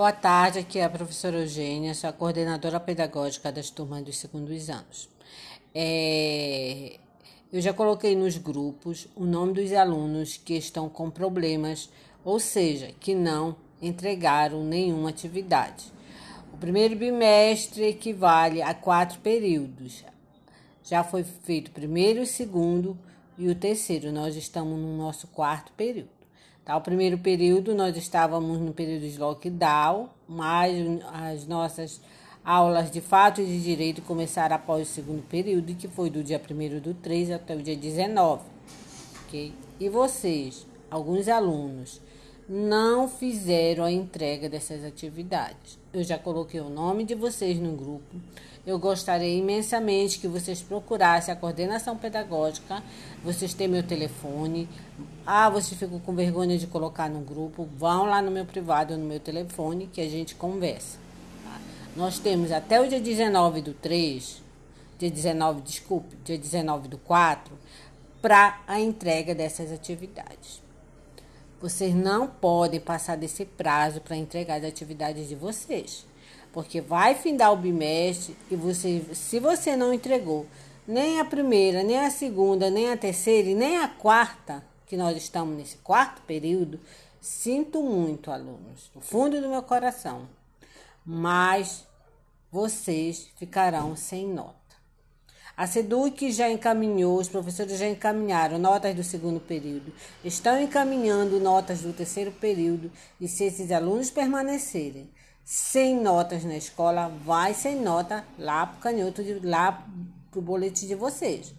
[0.00, 4.70] Boa tarde, aqui é a professora Eugênia, sou a coordenadora pedagógica das turmas dos segundos
[4.70, 5.10] anos.
[5.74, 6.98] É,
[7.52, 11.90] eu já coloquei nos grupos o nome dos alunos que estão com problemas,
[12.24, 15.92] ou seja, que não entregaram nenhuma atividade.
[16.54, 20.02] O primeiro bimestre equivale a quatro períodos.
[20.82, 22.98] Já foi feito o primeiro, o segundo
[23.36, 24.10] e o terceiro.
[24.10, 26.19] Nós estamos no nosso quarto período.
[26.64, 26.76] Tá?
[26.76, 30.74] O primeiro período nós estávamos no período de lockdown, mas
[31.12, 32.00] as nossas
[32.44, 36.40] aulas de fato e de direito começaram após o segundo período, que foi do dia
[36.40, 38.42] 1 do 3 até o dia 19.
[39.26, 39.52] Okay?
[39.78, 42.00] E vocês, alguns alunos,
[42.52, 45.78] não fizeram a entrega dessas atividades.
[45.92, 48.16] Eu já coloquei o nome de vocês no grupo.
[48.66, 52.82] Eu gostaria imensamente que vocês procurassem a coordenação pedagógica.
[53.22, 54.68] Vocês têm meu telefone.
[55.24, 57.68] Ah, vocês ficam com vergonha de colocar no grupo.
[57.76, 60.98] Vão lá no meu privado, no meu telefone, que a gente conversa.
[61.44, 61.60] Tá?
[61.94, 64.42] Nós temos até o dia 19 do 3,
[64.98, 67.56] dia 19, desculpe, dia 19 do 4,
[68.20, 70.60] para a entrega dessas atividades.
[71.60, 76.06] Vocês não podem passar desse prazo para entregar as atividades de vocês.
[76.52, 80.46] Porque vai findar o bimestre e você, se você não entregou
[80.88, 85.16] nem a primeira, nem a segunda, nem a terceira e nem a quarta, que nós
[85.16, 86.80] estamos nesse quarto período,
[87.20, 90.28] sinto muito, alunos, no fundo do meu coração.
[91.04, 91.86] Mas
[92.50, 94.59] vocês ficarão sem nota.
[95.56, 99.92] A SEDUC já encaminhou, os professores já encaminharam notas do segundo período,
[100.24, 105.10] estão encaminhando notas do terceiro período, e se esses alunos permanecerem
[105.44, 109.84] sem notas na escola, vai sem nota lá pro canhoto, de, lá
[110.30, 111.52] pro boletim de vocês.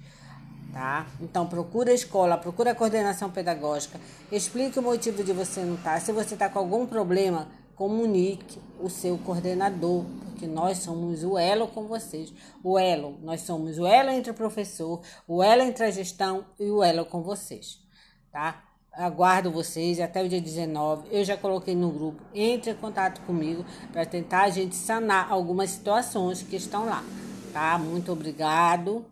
[0.71, 1.05] Tá?
[1.19, 3.99] Então procura a escola, procura a coordenação pedagógica,
[4.31, 5.95] explique o motivo de você não estar.
[5.95, 5.99] Tá.
[5.99, 7.49] Se você está com algum problema,
[7.81, 12.31] comunique o seu coordenador, porque nós somos o elo com vocês.
[12.63, 16.69] O elo, nós somos o elo entre o professor, o elo entre a gestão e
[16.69, 17.79] o elo com vocês,
[18.31, 18.63] tá?
[18.93, 21.07] Aguardo vocês até o dia 19.
[21.09, 22.21] Eu já coloquei no grupo.
[22.35, 27.03] Entre em contato comigo para tentar a gente sanar algumas situações que estão lá,
[27.51, 27.79] tá?
[27.79, 29.07] Muito obrigado.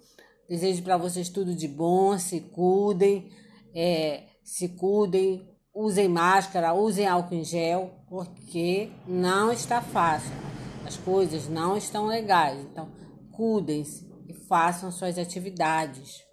[0.48, 2.20] Desejo para vocês tudo de bom.
[2.20, 3.32] Se cuidem,
[3.74, 5.50] é, se cuidem,
[5.82, 10.50] usem máscara, usem álcool em gel, porque não está fácil
[10.90, 12.60] as coisas não estão legais.
[12.62, 12.90] Então,
[13.32, 16.24] cuidem-se e façam suas atividades.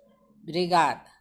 [0.43, 1.16] Obrigada.